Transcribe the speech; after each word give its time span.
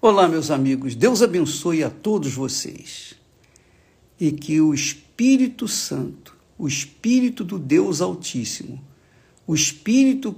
Olá, 0.00 0.28
meus 0.28 0.48
amigos, 0.52 0.94
Deus 0.94 1.22
abençoe 1.22 1.82
a 1.82 1.90
todos 1.90 2.32
vocês. 2.32 3.14
E 4.18 4.30
que 4.30 4.60
o 4.60 4.72
Espírito 4.72 5.66
Santo, 5.66 6.36
o 6.56 6.68
Espírito 6.68 7.42
do 7.42 7.58
Deus 7.58 8.00
Altíssimo, 8.00 8.80
o 9.44 9.56
Espírito 9.56 10.36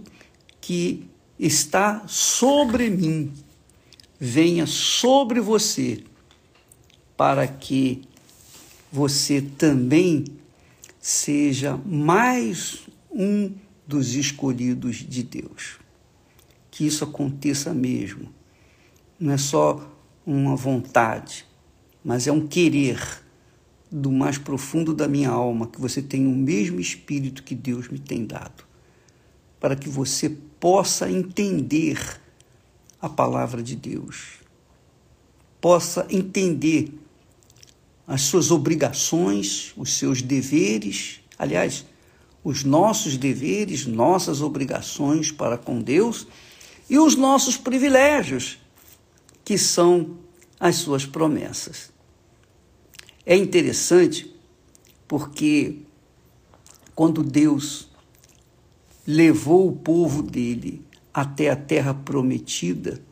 que 0.62 1.04
está 1.38 2.08
sobre 2.08 2.88
mim, 2.88 3.34
venha 4.18 4.66
sobre 4.66 5.40
você, 5.40 6.04
para 7.14 7.46
que 7.46 8.00
você 8.90 9.42
também 9.42 10.24
seja 10.98 11.76
mais 11.84 12.88
um 13.10 13.52
dos 13.86 14.14
escolhidos 14.14 14.96
de 15.06 15.22
Deus. 15.22 15.78
Que 16.70 16.86
isso 16.86 17.04
aconteça 17.04 17.74
mesmo 17.74 18.39
não 19.20 19.34
é 19.34 19.36
só 19.36 19.86
uma 20.24 20.56
vontade, 20.56 21.44
mas 22.02 22.26
é 22.26 22.32
um 22.32 22.46
querer 22.46 23.22
do 23.92 24.10
mais 24.10 24.38
profundo 24.38 24.94
da 24.94 25.06
minha 25.06 25.28
alma 25.28 25.66
que 25.66 25.78
você 25.78 26.00
tenha 26.00 26.28
o 26.28 26.34
mesmo 26.34 26.80
espírito 26.80 27.42
que 27.42 27.54
Deus 27.54 27.88
me 27.88 27.98
tem 27.98 28.24
dado, 28.24 28.64
para 29.60 29.76
que 29.76 29.88
você 29.90 30.30
possa 30.58 31.10
entender 31.10 32.18
a 33.02 33.08
palavra 33.08 33.62
de 33.62 33.76
Deus, 33.76 34.38
possa 35.60 36.06
entender 36.08 36.94
as 38.06 38.22
suas 38.22 38.50
obrigações, 38.50 39.74
os 39.76 39.98
seus 39.98 40.22
deveres, 40.22 41.20
aliás, 41.38 41.84
os 42.42 42.64
nossos 42.64 43.18
deveres, 43.18 43.86
nossas 43.86 44.40
obrigações 44.40 45.30
para 45.30 45.58
com 45.58 45.78
Deus 45.80 46.26
e 46.88 46.98
os 46.98 47.16
nossos 47.16 47.58
privilégios 47.58 48.59
que 49.50 49.58
são 49.58 50.16
as 50.60 50.76
suas 50.76 51.04
promessas. 51.04 51.92
É 53.26 53.36
interessante 53.36 54.32
porque 55.08 55.78
quando 56.94 57.24
Deus 57.24 57.90
levou 59.04 59.66
o 59.66 59.72
povo 59.72 60.22
dele 60.22 60.86
até 61.12 61.50
a 61.50 61.56
terra 61.56 61.92
prometida, 61.92 63.02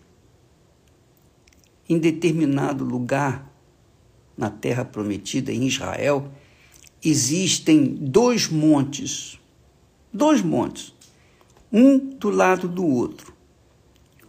em 1.88 1.98
determinado 1.98 2.84
lugar 2.84 3.52
na 4.36 4.48
terra 4.48 4.84
prometida, 4.84 5.52
em 5.52 5.66
Israel, 5.66 6.30
existem 7.04 7.84
dois 7.84 8.46
montes, 8.46 9.40
dois 10.12 10.40
montes, 10.40 10.94
um 11.72 11.98
do 11.98 12.30
lado 12.30 12.68
do 12.68 12.86
outro 12.86 13.36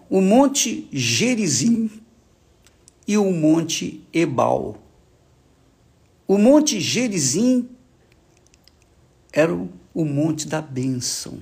o 0.10 0.22
Monte 0.22 0.88
Gerizim 0.92 1.90
e 3.10 3.18
o 3.18 3.32
Monte 3.32 4.08
Ebal. 4.14 4.78
O 6.28 6.38
Monte 6.38 6.80
Gerizim 6.80 7.68
era 9.34 9.52
o 9.52 10.06
monte 10.06 10.48
da 10.48 10.62
bênção. 10.62 11.40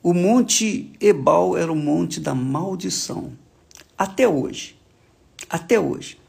O 0.00 0.14
Monte 0.14 0.92
Ebal 1.00 1.56
era 1.56 1.72
o 1.72 1.74
monte 1.74 2.20
da 2.20 2.36
maldição. 2.36 3.36
Até 3.98 4.28
hoje. 4.28 4.76
Até 5.48 5.80
hoje. 5.80 6.20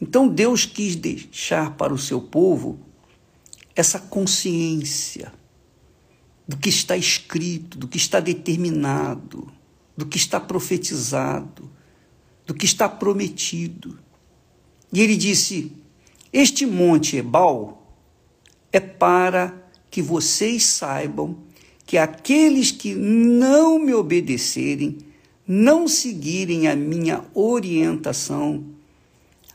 Então 0.00 0.26
Deus 0.26 0.64
quis 0.64 0.96
deixar 0.96 1.76
para 1.76 1.92
o 1.92 1.98
seu 1.98 2.22
povo 2.22 2.78
essa 3.76 3.98
consciência 3.98 5.30
do 6.48 6.56
que 6.56 6.70
está 6.70 6.96
escrito, 6.96 7.76
do 7.76 7.86
que 7.86 7.98
está 7.98 8.18
determinado 8.18 9.52
do 9.96 10.06
que 10.06 10.16
está 10.16 10.40
profetizado, 10.40 11.70
do 12.46 12.54
que 12.54 12.64
está 12.64 12.88
prometido. 12.88 13.98
E 14.92 15.00
ele 15.00 15.16
disse: 15.16 15.72
Este 16.32 16.66
monte 16.66 17.16
Ebal 17.16 17.86
é 18.72 18.80
para 18.80 19.62
que 19.90 20.02
vocês 20.02 20.64
saibam 20.64 21.38
que 21.86 21.96
aqueles 21.96 22.70
que 22.70 22.94
não 22.94 23.78
me 23.78 23.94
obedecerem, 23.94 24.98
não 25.46 25.86
seguirem 25.86 26.66
a 26.66 26.74
minha 26.74 27.24
orientação, 27.34 28.64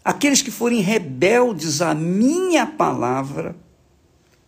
aqueles 0.03 0.41
que 0.41 0.51
forem 0.51 0.79
rebeldes 0.79 1.81
à 1.81 1.93
minha 1.93 2.65
palavra, 2.65 3.55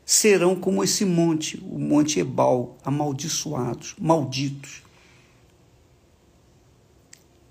serão 0.05 0.55
como 0.55 0.83
esse 0.83 1.05
monte, 1.05 1.61
o 1.69 1.79
monte 1.79 2.19
Ebal, 2.19 2.77
amaldiçoados, 2.83 3.95
malditos. 3.99 4.83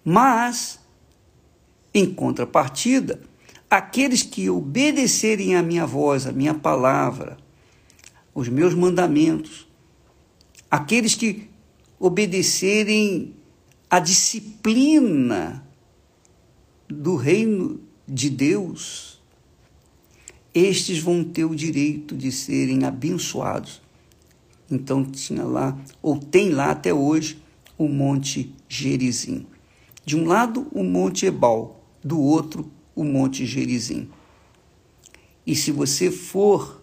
Mas, 0.04 0.79
em 1.92 2.12
contrapartida, 2.12 3.20
aqueles 3.68 4.22
que 4.22 4.48
obedecerem 4.50 5.56
à 5.56 5.62
minha 5.62 5.86
voz, 5.86 6.26
à 6.26 6.32
minha 6.32 6.54
palavra, 6.54 7.36
os 8.34 8.48
meus 8.48 8.74
mandamentos, 8.74 9.68
aqueles 10.70 11.14
que 11.14 11.48
obedecerem 11.98 13.34
à 13.88 13.98
disciplina 13.98 15.66
do 16.88 17.16
reino 17.16 17.80
de 18.06 18.30
Deus, 18.30 19.20
estes 20.52 20.98
vão 20.98 21.22
ter 21.22 21.44
o 21.44 21.54
direito 21.54 22.16
de 22.16 22.32
serem 22.32 22.84
abençoados. 22.84 23.80
Então 24.70 25.04
tinha 25.04 25.44
lá, 25.44 25.78
ou 26.02 26.18
tem 26.18 26.50
lá 26.50 26.70
até 26.70 26.92
hoje, 26.92 27.42
o 27.76 27.88
Monte 27.88 28.52
Gerizim. 28.68 29.46
De 30.04 30.16
um 30.16 30.24
lado, 30.26 30.66
o 30.72 30.82
Monte 30.82 31.26
Ebal, 31.26 31.79
do 32.02 32.20
outro, 32.20 32.70
o 32.94 33.04
Monte 33.04 33.46
Gerizim. 33.46 34.08
E 35.46 35.54
se 35.54 35.70
você 35.70 36.10
for 36.10 36.82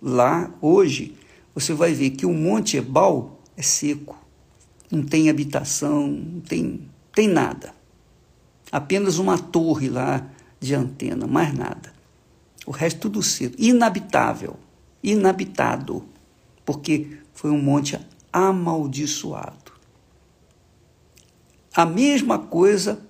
lá 0.00 0.52
hoje, 0.60 1.16
você 1.54 1.74
vai 1.74 1.92
ver 1.92 2.10
que 2.10 2.26
o 2.26 2.32
Monte 2.32 2.76
Ebal 2.76 3.40
é 3.56 3.62
seco, 3.62 4.16
não 4.90 5.02
tem 5.02 5.28
habitação, 5.28 6.06
não 6.06 6.40
tem, 6.40 6.88
tem 7.14 7.28
nada. 7.28 7.74
Apenas 8.70 9.18
uma 9.18 9.38
torre 9.38 9.88
lá 9.88 10.30
de 10.58 10.74
antena, 10.74 11.26
mais 11.26 11.52
nada. 11.52 11.92
O 12.66 12.70
resto 12.70 13.00
tudo 13.00 13.22
seco, 13.22 13.56
inabitável, 13.58 14.56
inabitado, 15.02 16.04
porque 16.64 17.18
foi 17.34 17.50
um 17.50 17.60
monte 17.60 17.98
amaldiçoado. 18.32 19.72
A 21.74 21.84
mesma 21.84 22.38
coisa, 22.38 23.04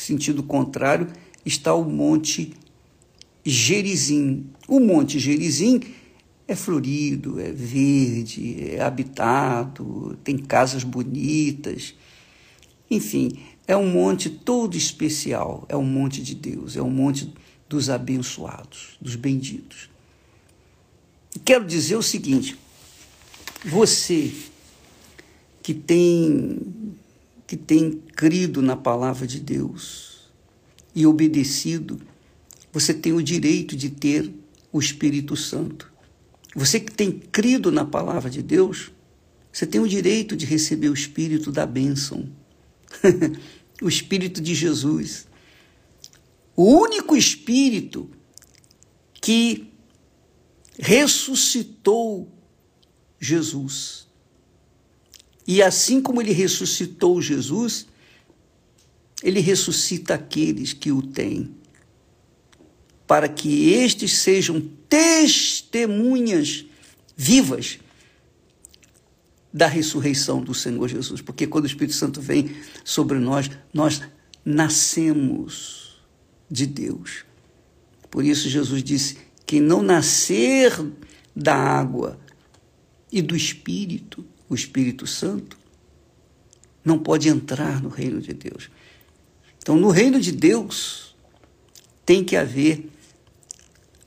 sentido 0.00 0.42
contrário, 0.42 1.08
está 1.44 1.74
o 1.74 1.84
Monte 1.84 2.52
Gerizim. 3.44 4.46
O 4.68 4.80
Monte 4.80 5.18
Gerizim 5.18 5.80
é 6.46 6.54
florido, 6.54 7.40
é 7.40 7.50
verde, 7.50 8.70
é 8.70 8.80
habitado, 8.80 10.16
tem 10.22 10.36
casas 10.36 10.84
bonitas. 10.84 11.94
Enfim, 12.90 13.38
é 13.66 13.76
um 13.76 13.90
monte 13.90 14.30
todo 14.30 14.76
especial, 14.76 15.66
é 15.68 15.76
um 15.76 15.84
monte 15.84 16.22
de 16.22 16.34
Deus, 16.34 16.76
é 16.76 16.82
um 16.82 16.90
monte 16.90 17.32
dos 17.68 17.90
abençoados, 17.90 18.96
dos 19.00 19.16
benditos. 19.16 19.90
Quero 21.44 21.66
dizer 21.66 21.96
o 21.96 22.02
seguinte: 22.02 22.56
você 23.64 24.32
que 25.62 25.74
tem 25.74 26.60
que 27.46 27.56
tem 27.56 28.02
crido 28.14 28.60
na 28.60 28.76
palavra 28.76 29.26
de 29.26 29.38
Deus 29.38 30.30
e 30.94 31.06
obedecido, 31.06 32.00
você 32.72 32.92
tem 32.92 33.12
o 33.12 33.22
direito 33.22 33.76
de 33.76 33.90
ter 33.90 34.32
o 34.72 34.78
Espírito 34.78 35.36
Santo. 35.36 35.92
Você 36.54 36.80
que 36.80 36.92
tem 36.92 37.12
crido 37.12 37.70
na 37.70 37.84
palavra 37.84 38.28
de 38.28 38.42
Deus, 38.42 38.90
você 39.52 39.66
tem 39.66 39.80
o 39.80 39.88
direito 39.88 40.36
de 40.36 40.44
receber 40.44 40.88
o 40.88 40.94
Espírito 40.94 41.52
da 41.52 41.64
bênção, 41.64 42.28
o 43.80 43.88
Espírito 43.88 44.40
de 44.40 44.54
Jesus. 44.54 45.26
O 46.54 46.64
único 46.64 47.16
Espírito 47.16 48.10
que 49.20 49.72
ressuscitou 50.78 52.32
Jesus. 53.20 54.05
E 55.46 55.62
assim 55.62 56.00
como 56.00 56.20
ele 56.20 56.32
ressuscitou 56.32 57.22
Jesus, 57.22 57.86
ele 59.22 59.40
ressuscita 59.40 60.14
aqueles 60.14 60.72
que 60.72 60.90
o 60.90 61.00
têm, 61.00 61.54
para 63.06 63.28
que 63.28 63.70
estes 63.70 64.12
sejam 64.18 64.60
testemunhas 64.88 66.66
vivas 67.16 67.78
da 69.52 69.66
ressurreição 69.66 70.42
do 70.42 70.52
Senhor 70.52 70.88
Jesus. 70.88 71.20
Porque 71.20 71.46
quando 71.46 71.64
o 71.64 71.68
Espírito 71.68 71.94
Santo 71.94 72.20
vem 72.20 72.54
sobre 72.84 73.18
nós, 73.18 73.48
nós 73.72 74.02
nascemos 74.44 75.96
de 76.50 76.66
Deus. 76.66 77.24
Por 78.10 78.24
isso 78.24 78.48
Jesus 78.48 78.82
disse: 78.82 79.18
quem 79.46 79.60
não 79.60 79.82
nascer 79.82 80.72
da 81.34 81.54
água 81.54 82.18
e 83.10 83.22
do 83.22 83.36
Espírito 83.36 84.26
o 84.48 84.54
Espírito 84.54 85.06
Santo, 85.06 85.58
não 86.84 86.98
pode 86.98 87.28
entrar 87.28 87.82
no 87.82 87.88
reino 87.88 88.20
de 88.20 88.32
Deus. 88.32 88.70
Então, 89.58 89.76
no 89.76 89.90
reino 89.90 90.20
de 90.20 90.30
Deus, 90.30 91.16
tem 92.04 92.22
que 92.22 92.36
haver 92.36 92.88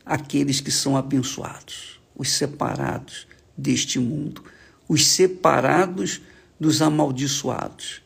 aqueles 0.06 0.62
que 0.62 0.72
são 0.72 0.96
abençoados, 0.96 2.00
os 2.16 2.32
separados 2.32 3.28
deste 3.58 4.00
mundo, 4.00 4.44
os 4.88 5.06
separados 5.06 6.22
dos 6.60 6.82
amaldiçoados. 6.82 8.02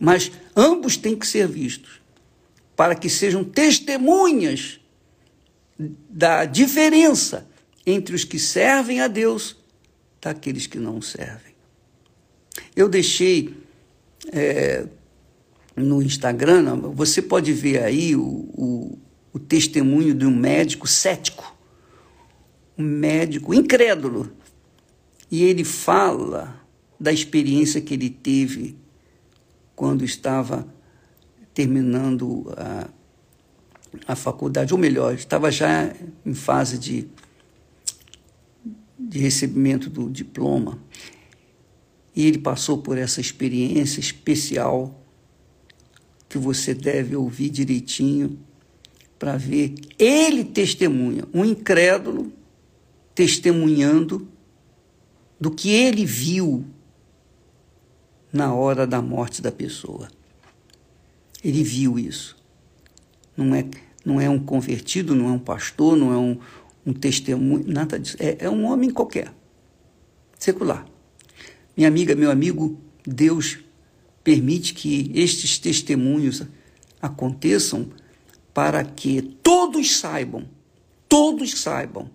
Mas 0.00 0.32
ambos 0.56 0.96
têm 0.96 1.16
que 1.16 1.26
ser 1.26 1.46
vistos 1.46 2.00
para 2.74 2.94
que 2.94 3.08
sejam 3.08 3.44
testemunhas 3.44 4.80
da 5.78 6.44
diferença 6.44 7.46
entre 7.86 8.14
os 8.14 8.24
que 8.24 8.38
servem 8.38 9.00
a 9.00 9.06
Deus 9.08 9.56
daqueles 10.20 10.66
que 10.66 10.78
não 10.78 11.00
servem. 11.00 11.49
Eu 12.74 12.88
deixei 12.88 13.54
é, 14.32 14.86
no 15.76 16.02
Instagram, 16.02 16.76
você 16.94 17.22
pode 17.22 17.52
ver 17.52 17.82
aí 17.82 18.14
o, 18.14 18.22
o, 18.22 18.98
o 19.32 19.38
testemunho 19.38 20.14
de 20.14 20.26
um 20.26 20.34
médico 20.34 20.86
cético, 20.86 21.56
um 22.76 22.84
médico 22.84 23.54
incrédulo, 23.54 24.30
e 25.30 25.44
ele 25.44 25.64
fala 25.64 26.60
da 26.98 27.12
experiência 27.12 27.80
que 27.80 27.94
ele 27.94 28.10
teve 28.10 28.76
quando 29.74 30.04
estava 30.04 30.66
terminando 31.54 32.52
a, 32.56 32.88
a 34.08 34.16
faculdade, 34.16 34.72
ou 34.72 34.78
melhor, 34.78 35.14
estava 35.14 35.50
já 35.50 35.92
em 36.24 36.34
fase 36.34 36.78
de, 36.78 37.08
de 38.98 39.18
recebimento 39.18 39.88
do 39.88 40.10
diploma. 40.10 40.78
E 42.14 42.26
ele 42.26 42.38
passou 42.38 42.78
por 42.78 42.98
essa 42.98 43.20
experiência 43.20 44.00
especial 44.00 45.00
que 46.28 46.38
você 46.38 46.74
deve 46.74 47.16
ouvir 47.16 47.50
direitinho 47.50 48.38
para 49.18 49.36
ver. 49.36 49.74
Ele 49.98 50.44
testemunha, 50.44 51.24
um 51.32 51.44
incrédulo 51.44 52.32
testemunhando 53.14 54.28
do 55.38 55.50
que 55.50 55.70
ele 55.70 56.04
viu 56.04 56.64
na 58.32 58.54
hora 58.54 58.86
da 58.86 59.02
morte 59.02 59.42
da 59.42 59.50
pessoa. 59.50 60.08
Ele 61.42 61.62
viu 61.62 61.98
isso. 61.98 62.36
Não 63.36 63.54
é, 63.54 63.64
não 64.04 64.20
é 64.20 64.28
um 64.28 64.38
convertido, 64.38 65.14
não 65.14 65.28
é 65.28 65.32
um 65.32 65.38
pastor, 65.38 65.96
não 65.96 66.12
é 66.12 66.16
um, 66.16 66.38
um 66.86 66.92
testemunho, 66.92 67.64
nada 67.66 67.98
disso. 67.98 68.16
É, 68.20 68.36
é 68.40 68.50
um 68.50 68.64
homem 68.64 68.90
qualquer, 68.90 69.32
secular. 70.38 70.86
Minha 71.76 71.88
amiga, 71.88 72.14
meu 72.14 72.30
amigo, 72.30 72.78
Deus 73.06 73.58
permite 74.22 74.74
que 74.74 75.10
estes 75.14 75.58
testemunhos 75.58 76.42
aconteçam 77.00 77.90
para 78.52 78.84
que 78.84 79.22
todos 79.42 79.96
saibam, 79.96 80.46
todos 81.08 81.58
saibam, 81.58 82.10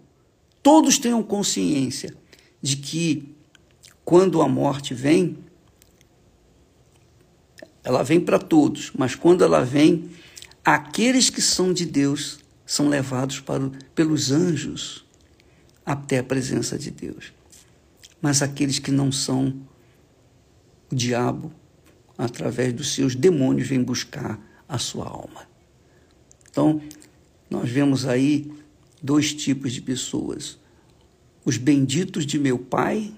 todos 0.61 0.97
tenham 0.97 1.23
consciência 1.23 2.15
de 2.61 2.77
que 2.77 3.35
quando 4.03 4.41
a 4.41 4.47
morte 4.47 4.93
vem, 4.93 5.37
ela 7.83 8.03
vem 8.03 8.19
para 8.19 8.39
todos, 8.39 8.91
mas 8.97 9.15
quando 9.15 9.43
ela 9.43 9.63
vem, 9.63 10.09
aqueles 10.63 11.29
que 11.29 11.41
são 11.41 11.73
de 11.73 11.85
Deus 11.85 12.39
são 12.65 12.89
levados 12.89 13.39
para, 13.39 13.69
pelos 13.93 14.31
anjos 14.31 15.05
até 15.85 16.19
a 16.19 16.23
presença 16.23 16.77
de 16.77 16.89
Deus. 16.89 17.34
Mas 18.25 18.41
aqueles 18.41 18.79
que 18.79 18.89
não 18.89 19.11
são, 19.11 19.53
o 20.91 20.95
diabo, 20.95 21.53
através 22.17 22.73
dos 22.73 22.95
seus 22.95 23.13
demônios, 23.13 23.67
vem 23.67 23.83
buscar 23.83 24.39
a 24.67 24.79
sua 24.79 25.05
alma. 25.05 25.47
Então, 26.49 26.81
nós 27.47 27.69
vemos 27.69 28.03
aí 28.03 28.51
dois 28.99 29.31
tipos 29.31 29.73
de 29.73 29.79
pessoas: 29.79 30.57
os 31.45 31.57
benditos 31.57 32.25
de 32.25 32.39
meu 32.39 32.57
Pai 32.57 33.13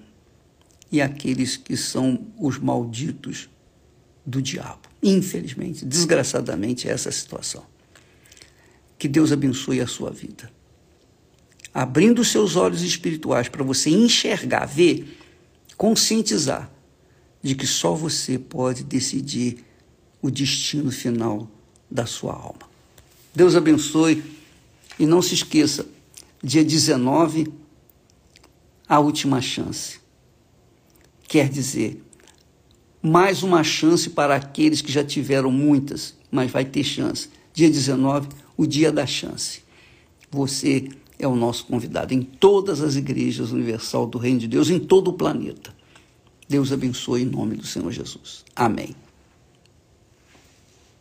e 0.92 1.00
aqueles 1.00 1.56
que 1.56 1.74
são 1.74 2.26
os 2.38 2.58
malditos 2.58 3.48
do 4.26 4.42
diabo. 4.42 4.82
Infelizmente, 5.02 5.86
desgraçadamente, 5.86 6.86
é 6.86 6.92
essa 6.92 7.08
a 7.08 7.12
situação. 7.12 7.64
Que 8.98 9.08
Deus 9.08 9.32
abençoe 9.32 9.80
a 9.80 9.86
sua 9.86 10.10
vida. 10.10 10.52
Abrindo 11.72 12.24
seus 12.24 12.56
olhos 12.56 12.82
espirituais 12.82 13.48
para 13.48 13.62
você 13.62 13.90
enxergar, 13.90 14.66
ver, 14.66 15.18
conscientizar 15.76 16.70
de 17.42 17.54
que 17.54 17.66
só 17.66 17.94
você 17.94 18.38
pode 18.38 18.82
decidir 18.82 19.64
o 20.20 20.30
destino 20.30 20.90
final 20.90 21.48
da 21.90 22.04
sua 22.06 22.32
alma. 22.32 22.68
Deus 23.34 23.54
abençoe 23.54 24.22
e 24.98 25.06
não 25.06 25.22
se 25.22 25.34
esqueça, 25.34 25.86
dia 26.42 26.64
19, 26.64 27.52
a 28.88 28.98
última 28.98 29.40
chance. 29.40 30.00
Quer 31.28 31.48
dizer, 31.48 32.02
mais 33.00 33.42
uma 33.42 33.62
chance 33.62 34.10
para 34.10 34.34
aqueles 34.34 34.80
que 34.80 34.90
já 34.90 35.04
tiveram 35.04 35.52
muitas, 35.52 36.14
mas 36.30 36.50
vai 36.50 36.64
ter 36.64 36.82
chance. 36.82 37.28
Dia 37.52 37.68
19, 37.68 38.28
o 38.56 38.66
dia 38.66 38.90
da 38.90 39.06
chance. 39.06 39.62
Você 40.30 40.88
é 41.18 41.26
o 41.26 41.34
nosso 41.34 41.66
convidado 41.66 42.14
em 42.14 42.22
todas 42.22 42.80
as 42.80 42.96
igrejas 42.96 43.50
universal 43.50 44.06
do 44.06 44.18
Reino 44.18 44.40
de 44.40 44.48
Deus, 44.48 44.70
em 44.70 44.78
todo 44.78 45.08
o 45.08 45.12
planeta. 45.12 45.74
Deus 46.48 46.72
abençoe 46.72 47.22
em 47.22 47.26
nome 47.26 47.56
do 47.56 47.66
Senhor 47.66 47.90
Jesus. 47.90 48.44
Amém. 48.54 48.94